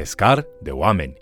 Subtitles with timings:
[0.00, 1.14] pescar de oameni.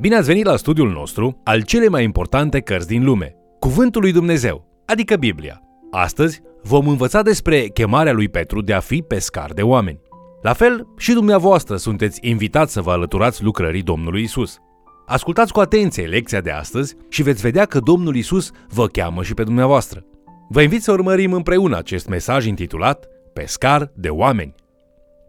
[0.00, 4.12] Bine ați venit la studiul nostru al cele mai importante cărți din lume, Cuvântul lui
[4.12, 5.62] Dumnezeu, adică Biblia.
[5.90, 10.00] Astăzi vom învăța despre chemarea lui Petru de a fi pescar de oameni.
[10.42, 14.58] La fel, și dumneavoastră sunteți invitați să vă alăturați lucrării Domnului Isus.
[15.06, 19.34] Ascultați cu atenție lecția de astăzi și veți vedea că Domnul Isus vă cheamă și
[19.34, 20.04] pe dumneavoastră.
[20.48, 24.54] Vă invit să urmărim împreună acest mesaj intitulat Pescar de oameni.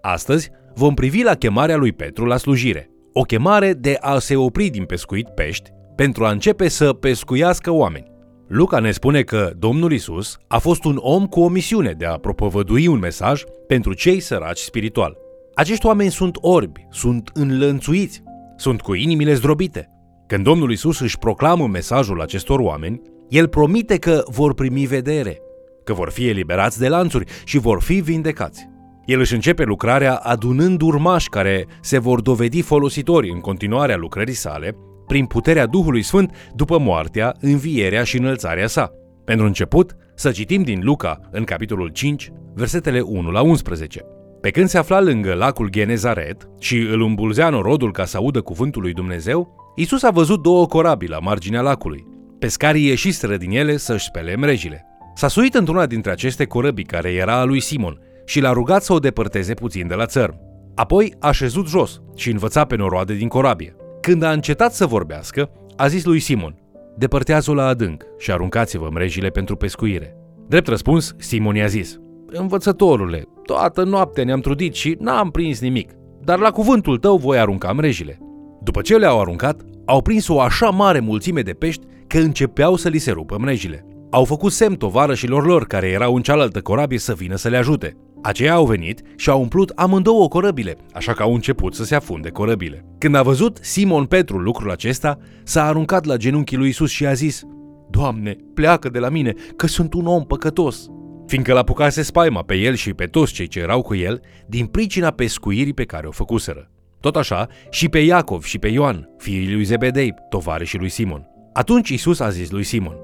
[0.02, 2.90] Astăzi vom privi la chemarea lui Petru la slujire.
[3.20, 8.12] O chemare de a se opri din pescuit pești pentru a începe să pescuiască oameni.
[8.48, 12.18] Luca ne spune că Domnul Isus a fost un om cu o misiune de a
[12.18, 15.18] propovădui un mesaj pentru cei săraci spiritual.
[15.54, 18.24] Acești oameni sunt orbi, sunt înlănțuiți,
[18.58, 19.90] sunt cu inimile zdrobite.
[20.28, 25.38] Când Domnul Isus își proclamă mesajul acestor oameni, el promite că vor primi vedere,
[25.84, 28.70] că vor fi eliberați de lanțuri și vor fi vindecați.
[29.10, 34.76] El își începe lucrarea adunând urmași care se vor dovedi folositori în continuarea lucrării sale,
[35.08, 38.92] prin puterea Duhului Sfânt după moartea, învierea și înălțarea sa.
[39.26, 44.02] Pentru început, să citim din Luca, în capitolul 5, versetele 1 la 11.
[44.42, 48.82] Pe când se afla lângă lacul Genezaret și îl îmbulzea norodul ca să audă cuvântul
[48.82, 52.06] lui Dumnezeu, Isus a văzut două corabii la marginea lacului.
[52.40, 54.86] Pescarii ieșiseră din ele să-și spele mrejile.
[55.16, 58.94] S-a suit într-una dintre aceste corăbii care era a lui Simon și l-a rugat să
[58.94, 60.40] o depărteze puțin de la țărm.
[60.76, 63.76] Apoi a șezut jos și învăța pe noroade din corabie.
[64.02, 66.56] Când a încetat să vorbească, a zis lui Simon,
[66.98, 70.16] depărtează-o la adânc și aruncați-vă mrejile pentru pescuire.
[70.48, 75.92] Drept răspuns, Simon i-a zis, Învățătorule, toată noaptea ne-am trudit și n-am prins nimic,
[76.24, 78.18] dar la cuvântul tău voi arunca mrejile.
[78.64, 82.90] După ce le-au aruncat, au prins o așa mare mulțime de pești că începeau să
[82.90, 83.86] li se rupă mrejile.
[84.12, 87.96] Au făcut semn tovarășilor lor care erau în cealaltă corabie să vină să le ajute.
[88.22, 92.30] Aceia au venit și au umplut amândouă corăbile, așa că au început să se afunde
[92.30, 92.86] corăbile.
[92.98, 97.14] Când a văzut Simon Petru lucrul acesta, s-a aruncat la genunchii lui Isus și a
[97.14, 97.44] zis,
[97.90, 100.88] Doamne, pleacă de la mine, că sunt un om păcătos.
[101.26, 105.12] Fiindcă l-apucase spaima pe el și pe toți cei ce erau cu el, din pricina
[105.12, 106.70] pescuirii pe care o făcuseră.
[107.00, 111.28] Tot așa, și pe Iacov și pe Ioan, fiii lui Zebedei, tovarășii lui Simon.
[111.54, 112.96] Atunci Isus a zis lui Simon,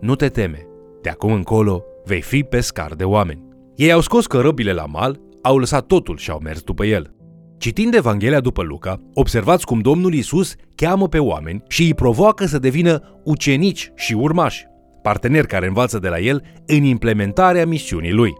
[0.00, 0.66] Nu te teme,
[1.02, 3.51] de acum încolo vei fi pescar de oameni.
[3.76, 7.14] Ei au scos cărăbile la mal, au lăsat totul și au mers după el.
[7.58, 12.58] Citind Evanghelia după Luca, observați cum Domnul Isus cheamă pe oameni și îi provoacă să
[12.58, 14.66] devină ucenici și urmași,
[15.02, 18.32] parteneri care învață de la el în implementarea misiunii lui.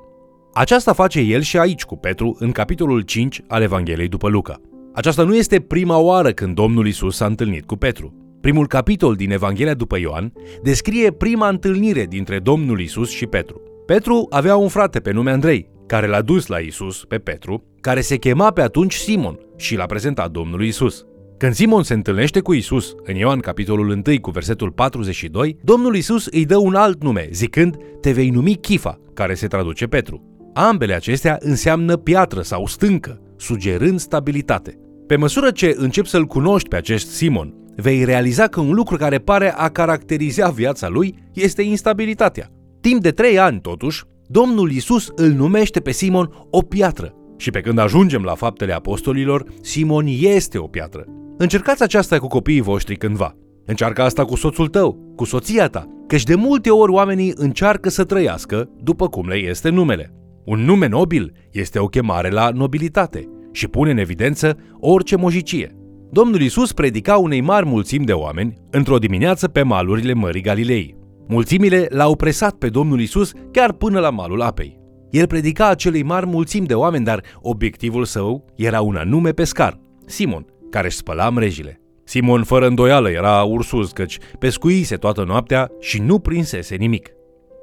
[0.54, 4.60] Aceasta face el și aici cu Petru în capitolul 5 al Evangheliei după Luca.
[4.94, 8.14] Aceasta nu este prima oară când Domnul Isus s-a întâlnit cu Petru.
[8.40, 10.32] Primul capitol din Evanghelia după Ioan
[10.62, 13.71] descrie prima întâlnire dintre Domnul Isus și Petru.
[13.86, 18.00] Petru avea un frate pe nume Andrei, care l-a dus la Isus pe Petru, care
[18.00, 21.04] se chema pe atunci Simon și l-a prezentat Domnului Isus.
[21.38, 26.26] Când Simon se întâlnește cu Isus, în Ioan capitolul 1 cu versetul 42, Domnul Isus
[26.26, 30.22] îi dă un alt nume, zicând, te vei numi Chifa, care se traduce Petru.
[30.54, 34.78] Ambele acestea înseamnă piatră sau stâncă, sugerând stabilitate.
[35.06, 39.18] Pe măsură ce începi să-l cunoști pe acest Simon, vei realiza că un lucru care
[39.18, 42.50] pare a caracteriza viața lui este instabilitatea.
[42.82, 47.14] Timp de trei ani, totuși, Domnul Isus îl numește pe Simon o piatră.
[47.36, 51.04] Și pe când ajungem la faptele apostolilor, Simon este o piatră.
[51.38, 53.36] Încercați aceasta cu copiii voștri cândva.
[53.66, 58.04] Încearcă asta cu soțul tău, cu soția ta, căci de multe ori oamenii încearcă să
[58.04, 60.14] trăiască după cum le este numele.
[60.44, 65.76] Un nume nobil este o chemare la nobilitate și pune în evidență orice mojicie.
[66.10, 71.00] Domnul Isus predica unei mari mulțimi de oameni într-o dimineață pe malurile Mării Galilei.
[71.32, 74.78] Mulțimile l-au presat pe Domnul Isus chiar până la malul apei.
[75.10, 80.46] El predica acelei mari mulțimi de oameni, dar obiectivul său era un anume pescar, Simon,
[80.70, 81.80] care își spăla mrejile.
[82.04, 87.10] Simon, fără îndoială, era ursuz, căci pescuise toată noaptea și nu prinsese nimic.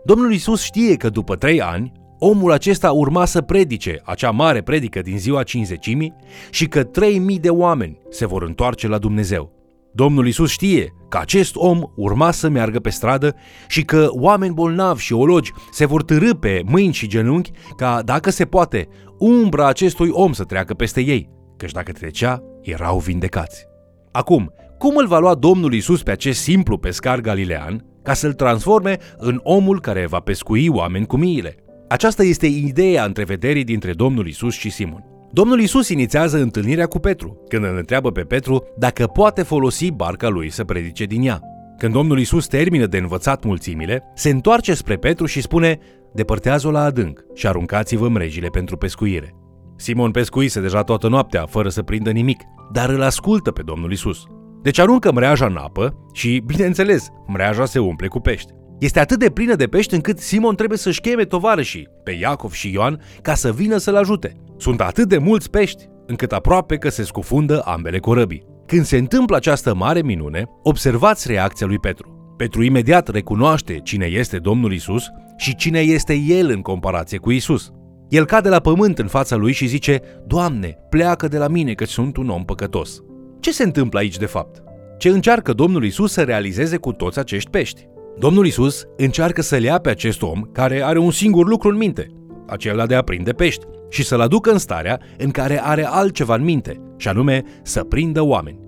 [0.06, 5.02] Domnul Isus știe că după trei ani, omul acesta urma să predice acea mare predică
[5.02, 6.16] din ziua cinzecimii
[6.50, 9.59] și că trei mii de oameni se vor întoarce la Dumnezeu.
[9.92, 13.36] Domnul Isus știe că acest om urma să meargă pe stradă
[13.68, 18.30] și că oameni bolnavi și ologi se vor târâ pe mâini și genunchi ca, dacă
[18.30, 18.88] se poate,
[19.18, 23.68] umbra acestui om să treacă peste ei, căci dacă trecea, erau vindecați.
[24.12, 28.98] Acum, cum îl va lua Domnul Isus pe acest simplu pescar galilean ca să-l transforme
[29.18, 31.56] în omul care va pescui oameni cu miile?
[31.88, 35.19] Aceasta este ideea întrevederii dintre Domnul Isus și Simon.
[35.32, 40.28] Domnul Isus inițiază întâlnirea cu Petru, când îl întreabă pe Petru dacă poate folosi barca
[40.28, 41.42] lui să predice din ea.
[41.78, 45.80] Când Domnul Isus termină de învățat mulțimile, se întoarce spre Petru și spune
[46.14, 49.36] Depărtează-o la adânc și aruncați-vă mrejile pentru pescuire.
[49.78, 52.42] Simon pescuise deja toată noaptea, fără să prindă nimic,
[52.72, 54.24] dar îl ascultă pe Domnul Isus.
[54.62, 58.52] Deci aruncă mreaja în apă și, bineînțeles, mreaja se umple cu pești.
[58.80, 62.72] Este atât de plină de pești încât Simon trebuie să-și cheme tovarășii, pe Iacov și
[62.72, 64.36] Ioan, ca să vină să-l ajute.
[64.58, 68.46] Sunt atât de mulți pești, încât aproape că se scufundă ambele corăbii.
[68.66, 72.34] Când se întâmplă această mare minune, observați reacția lui Petru.
[72.38, 75.04] Petru imediat recunoaște cine este Domnul Isus
[75.38, 77.72] și cine este el în comparație cu Isus.
[78.10, 81.86] El cade la pământ în fața lui și zice, Doamne, pleacă de la mine că
[81.86, 83.02] sunt un om păcătos.
[83.40, 84.64] Ce se întâmplă aici de fapt?
[84.98, 87.88] Ce încearcă Domnul Isus să realizeze cu toți acești pești?
[88.20, 92.08] Domnul Isus încearcă să-l ia pe acest om care are un singur lucru în minte,
[92.48, 96.44] acela de a prinde pești, și să-l aducă în starea în care are altceva în
[96.44, 98.60] minte, și anume să prindă oameni.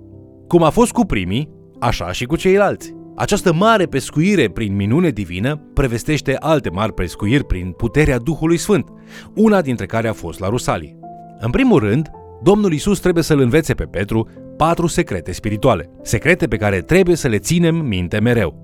[0.48, 1.50] Cum a fost cu primii,
[1.80, 2.94] așa și cu ceilalți.
[3.16, 8.88] Această mare pescuire prin minune divină prevestește alte mari pescuiri prin puterea Duhului Sfânt,
[9.36, 11.00] una dintre care a fost la Rusalii.
[11.40, 12.10] În primul rând,
[12.44, 14.28] Domnul Isus trebuie să-l învețe pe Petru
[14.58, 18.61] patru secrete spirituale, secrete pe care trebuie să le ținem minte mereu.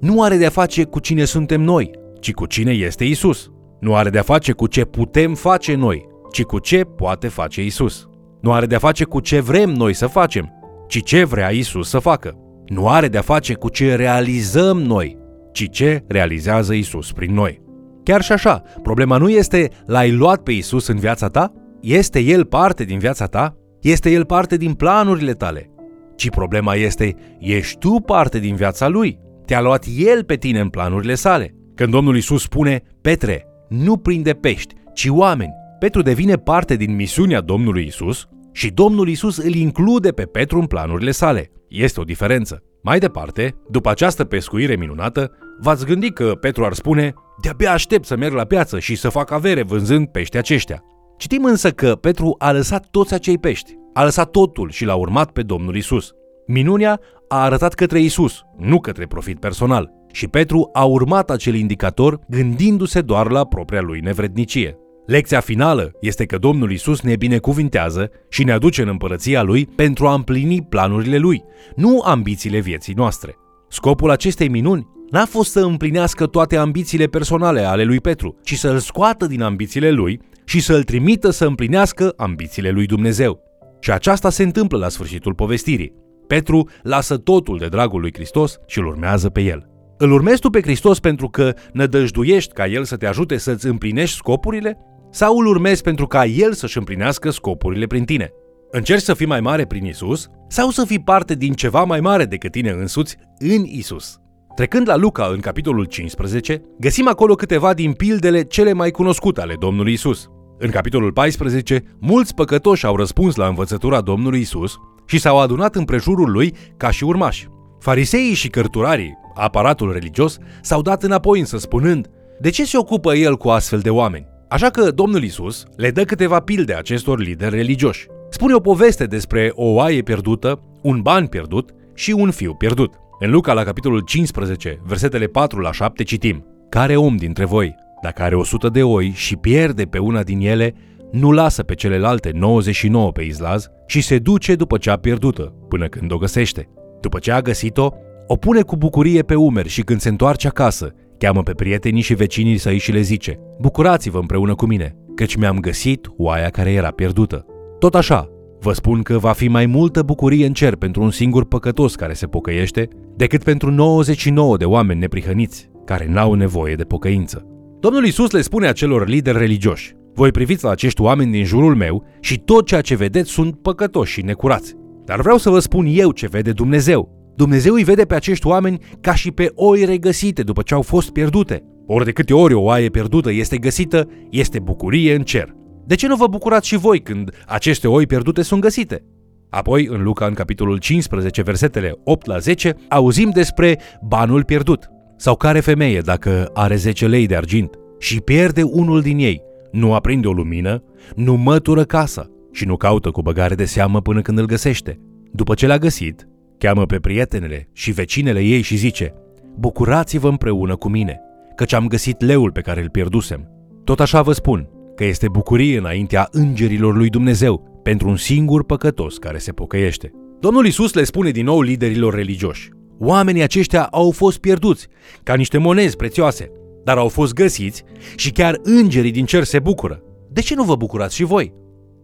[0.00, 3.50] Nu are de-a face cu cine suntem noi, ci cu cine este Isus.
[3.80, 8.08] Nu are de-a face cu ce putem face noi, ci cu ce poate face Isus.
[8.40, 10.52] Nu are de-a face cu ce vrem noi să facem,
[10.88, 12.36] ci ce vrea Isus să facă.
[12.66, 15.18] Nu are de-a face cu ce realizăm noi,
[15.52, 17.60] ci ce realizează Isus prin noi.
[18.02, 21.52] Chiar și așa, problema nu este l-ai luat pe Isus în viața ta?
[21.80, 23.56] Este El parte din viața ta?
[23.80, 25.70] Este El parte din planurile tale?
[26.16, 29.18] Ci problema este, ești tu parte din viața Lui?
[29.50, 31.54] Te-a luat El pe tine în planurile sale?
[31.74, 37.40] Când Domnul Isus spune, Petre, nu prinde pești, ci oameni, Petru devine parte din misiunea
[37.40, 41.50] Domnului Isus și Domnul Isus îl include pe Petru în planurile sale.
[41.68, 42.62] Este o diferență.
[42.82, 45.30] Mai departe, după această pescuire minunată,
[45.60, 47.12] v-ați gândit că Petru ar spune
[47.42, 50.82] de-abia aștept să merg la piață și să fac avere vânzând pești aceștia.
[51.18, 55.30] Citim însă că Petru a lăsat toți acei pești, a lăsat totul și l-a urmat
[55.30, 56.10] pe Domnul Isus.
[56.52, 62.20] Minunea a arătat către Isus, nu către profit personal, și Petru a urmat acel indicator
[62.28, 64.76] gândindu-se doar la propria lui nevrednicie.
[65.06, 70.06] Lecția finală este că Domnul Isus ne binecuvintează și ne aduce în împărăția Lui pentru
[70.06, 71.42] a împlini planurile Lui,
[71.76, 73.36] nu ambițiile vieții noastre.
[73.68, 78.78] Scopul acestei minuni n-a fost să împlinească toate ambițiile personale ale lui Petru, ci să-l
[78.78, 83.40] scoată din ambițiile lui și să-l trimită să împlinească ambițiile lui Dumnezeu.
[83.80, 86.08] Și aceasta se întâmplă la sfârșitul povestirii.
[86.30, 89.66] Petru lasă totul de dragul lui Hristos și îl urmează pe el.
[89.98, 94.16] Îl urmezi tu pe Hristos pentru că nădăjduiești ca El să te ajute să-ți împlinești
[94.16, 94.78] scopurile?
[95.10, 98.30] Sau îl urmezi pentru ca El să-și împlinească scopurile prin tine?
[98.70, 102.24] Încerci să fii mai mare prin Isus sau să fii parte din ceva mai mare
[102.24, 104.16] decât tine însuți în Isus?
[104.54, 109.54] Trecând la Luca în capitolul 15, găsim acolo câteva din pildele cele mai cunoscute ale
[109.58, 110.28] Domnului Isus.
[110.58, 114.78] În capitolul 14, mulți păcătoși au răspuns la învățătura Domnului Isus
[115.10, 117.48] și s-au adunat împrejurul lui ca și urmași.
[117.78, 122.06] Fariseii și cărturarii, aparatul religios, s-au dat înapoi însă spunând,
[122.40, 124.26] de ce se ocupă el cu astfel de oameni?
[124.48, 128.06] Așa că Domnul Isus le dă câteva pilde acestor lideri religioși.
[128.30, 132.94] Spune o poveste despre o oaie pierdută, un ban pierdut și un fiu pierdut.
[133.18, 138.22] În Luca, la capitolul 15, versetele 4 la 7, citim Care om dintre voi, dacă
[138.22, 140.74] are 100 de oi și pierde pe una din ele,
[141.10, 146.12] nu lasă pe celelalte 99 pe izlaz și se duce după cea pierdută, până când
[146.12, 146.68] o găsește.
[147.00, 147.90] După ce a găsit-o,
[148.26, 152.14] o pune cu bucurie pe umeri și când se întoarce acasă, cheamă pe prietenii și
[152.14, 156.90] vecinii săi și le zice Bucurați-vă împreună cu mine, căci mi-am găsit oaia care era
[156.90, 157.46] pierdută.
[157.78, 158.28] Tot așa,
[158.60, 162.12] vă spun că va fi mai multă bucurie în cer pentru un singur păcătos care
[162.12, 167.44] se pocăiește, decât pentru 99 de oameni neprihăniți, care n-au nevoie de pocăință.
[167.80, 172.04] Domnul Isus le spune acelor lideri religioși, voi priviți la acești oameni din jurul meu
[172.20, 174.74] și tot ceea ce vedeți sunt păcătoși și necurați.
[175.04, 177.32] Dar vreau să vă spun eu ce vede Dumnezeu.
[177.36, 181.10] Dumnezeu îi vede pe acești oameni ca și pe oi regăsite după ce au fost
[181.10, 181.64] pierdute.
[181.86, 185.54] Ori de câte ori o oaie pierdută este găsită, este bucurie în cer.
[185.86, 189.04] De ce nu vă bucurați și voi când aceste oi pierdute sunt găsite?
[189.50, 194.90] Apoi, în Luca, în capitolul 15, versetele 8 la 10, auzim despre banul pierdut.
[195.16, 199.94] Sau care femeie, dacă are 10 lei de argint și pierde unul din ei, nu
[199.94, 200.82] aprinde o lumină,
[201.14, 205.00] nu mătură casa și nu caută cu băgare de seamă până când îl găsește.
[205.32, 209.14] După ce l-a găsit, cheamă pe prietenele și vecinele ei și zice
[209.58, 211.20] Bucurați-vă împreună cu mine,
[211.56, 213.48] căci am găsit leul pe care îl pierdusem.
[213.84, 219.18] Tot așa vă spun că este bucurie înaintea îngerilor lui Dumnezeu pentru un singur păcătos
[219.18, 220.10] care se pocăiește.
[220.40, 222.70] Domnul Isus le spune din nou liderilor religioși.
[222.98, 224.88] Oamenii aceștia au fost pierduți,
[225.22, 226.50] ca niște monezi prețioase,
[226.84, 227.82] dar au fost găsiți
[228.16, 230.02] și chiar îngerii din cer se bucură.
[230.28, 231.52] De ce nu vă bucurați și voi?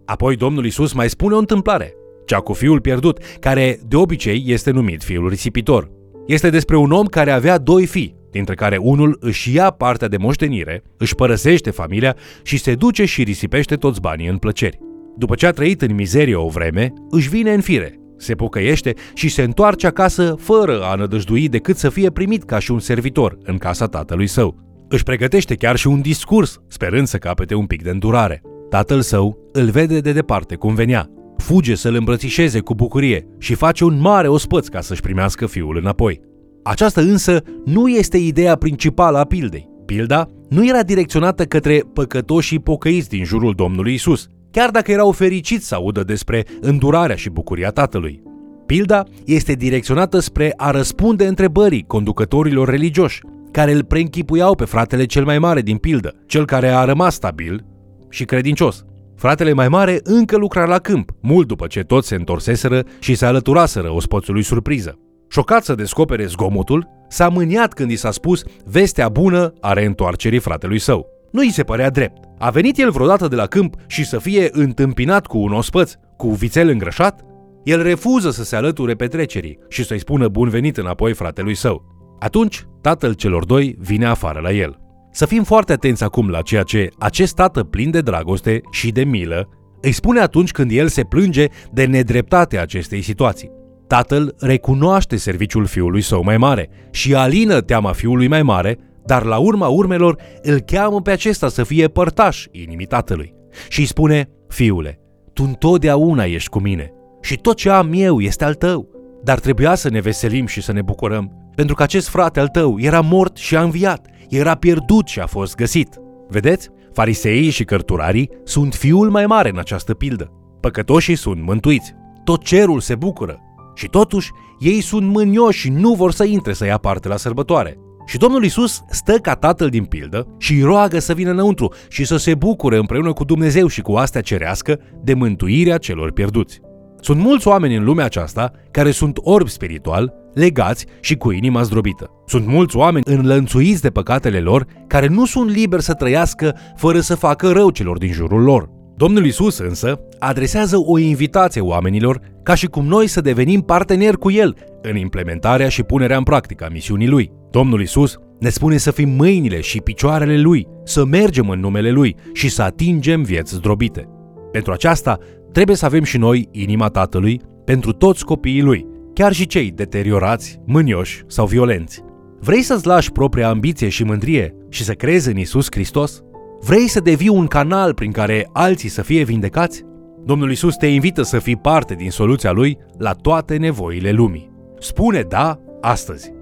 [0.04, 1.94] Apoi Domnul Isus mai spune o întâmplare,
[2.26, 5.90] cea cu fiul pierdut, care de obicei este numit fiul risipitor.
[6.26, 10.16] Este despre un om care avea doi fii, dintre care unul își ia partea de
[10.16, 14.78] moștenire, își părăsește familia și se duce și risipește toți banii în plăceri.
[15.16, 19.28] După ce a trăit în mizerie o vreme, își vine în fire, se pocăiește și
[19.28, 23.58] se întoarce acasă fără a nădăjdui decât să fie primit ca și un servitor în
[23.58, 24.65] casa tatălui său.
[24.88, 28.42] Își pregătește chiar și un discurs, sperând să capete un pic de îndurare.
[28.70, 33.84] Tatăl său îl vede de departe cum venea, fuge să-l îmbrățișeze cu bucurie și face
[33.84, 36.20] un mare ospăț ca să-și primească fiul înapoi.
[36.62, 39.68] Aceasta însă nu este ideea principală a pildei.
[39.86, 45.66] Pilda nu era direcționată către păcătoșii pocăiți din jurul Domnului Isus, chiar dacă erau fericiți
[45.66, 48.22] să audă despre îndurarea și bucuria tatălui.
[48.66, 53.20] Pilda este direcționată spre a răspunde întrebării conducătorilor religioși,
[53.56, 57.64] care îl preînchipuiau pe fratele cel mai mare din pildă, cel care a rămas stabil
[58.10, 58.84] și credincios.
[59.14, 63.26] Fratele mai mare încă lucra la câmp, mult după ce toți se întorseseră și se
[63.26, 64.98] alăturaseră ospățului surpriză.
[65.28, 70.78] Șocat să descopere zgomotul, s-a mâniat când i s-a spus vestea bună a reîntoarcerii fratelui
[70.78, 71.06] său.
[71.32, 72.24] Nu îi se părea drept.
[72.38, 76.28] A venit el vreodată de la câmp și să fie întâmpinat cu un ospăț, cu
[76.28, 77.20] vițel îngrășat?
[77.64, 81.95] El refuză să se alăture petrecerii și să-i spună bun venit înapoi fratelui său.
[82.18, 84.78] Atunci, tatăl celor doi vine afară la el.
[85.10, 89.04] Să fim foarte atenți acum la ceea ce acest tată plin de dragoste și de
[89.04, 89.48] milă
[89.80, 93.50] îi spune atunci când el se plânge de nedreptatea acestei situații.
[93.86, 99.38] Tatăl recunoaște serviciul fiului său mai mare și alină teama fiului mai mare, dar la
[99.38, 103.34] urma urmelor îl cheamă pe acesta să fie părtaș inimii tatălui
[103.68, 105.00] și îi spune, fiule,
[105.32, 108.88] tu întotdeauna ești cu mine și tot ce am eu este al tău.
[109.22, 112.78] Dar trebuia să ne veselim și să ne bucurăm, pentru că acest frate al tău
[112.78, 115.88] era mort și a înviat, era pierdut și a fost găsit.
[116.28, 116.68] Vedeți?
[116.92, 120.32] Fariseii și cărturarii sunt fiul mai mare în această pildă.
[120.60, 121.94] Păcătoșii sunt mântuiți.
[122.24, 123.40] Tot cerul se bucură.
[123.74, 127.78] Și totuși, ei sunt mânioși și nu vor să intre să ia parte la sărbătoare.
[128.06, 132.04] Și Domnul Isus stă ca tatăl din pildă și îi roagă să vină înăuntru și
[132.04, 136.60] să se bucure împreună cu Dumnezeu și cu astea cerească de mântuirea celor pierduți.
[137.00, 142.10] Sunt mulți oameni în lumea aceasta care sunt orbi spiritual, legați și cu inima zdrobită.
[142.26, 147.14] Sunt mulți oameni înlănțuiți de păcatele lor care nu sunt liberi să trăiască fără să
[147.14, 148.68] facă rău celor din jurul lor.
[148.96, 154.30] Domnul Isus însă adresează o invitație oamenilor ca și cum noi să devenim parteneri cu
[154.30, 157.30] El în implementarea și punerea în practică a misiunii Lui.
[157.50, 162.16] Domnul Isus ne spune să fim mâinile și picioarele Lui, să mergem în numele Lui
[162.32, 164.08] și să atingem vieți zdrobite.
[164.52, 165.18] Pentru aceasta
[165.52, 170.60] trebuie să avem și noi inima Tatălui pentru toți copiii Lui, chiar și cei deteriorați,
[170.66, 172.04] mânioși sau violenți.
[172.40, 176.22] Vrei să-ți lași propria ambiție și mândrie și să crezi în Isus Hristos?
[176.60, 179.82] Vrei să devii un canal prin care alții să fie vindecați?
[180.24, 184.50] Domnul Isus te invită să fii parte din soluția Lui la toate nevoile lumii.
[184.78, 186.32] Spune da astăzi!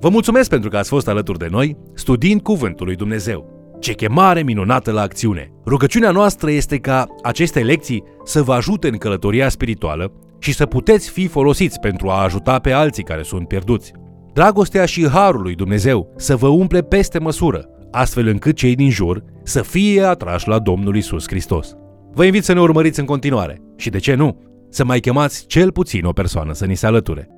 [0.00, 3.50] Vă mulțumesc pentru că ați fost alături de noi studiind Cuvântul lui Dumnezeu.
[3.80, 5.52] Ce chemare minunată la acțiune!
[5.66, 10.12] Rugăciunea noastră este ca aceste lecții să vă ajute în călătoria spirituală
[10.42, 13.92] și să puteți fi folosiți pentru a ajuta pe alții care sunt pierduți.
[14.32, 19.24] Dragostea și harul lui Dumnezeu să vă umple peste măsură, astfel încât cei din jur
[19.42, 21.74] să fie atrași la Domnul Isus Hristos.
[22.12, 24.38] Vă invit să ne urmăriți în continuare și, de ce nu,
[24.70, 27.28] să mai chemați cel puțin o persoană să ni se alăture.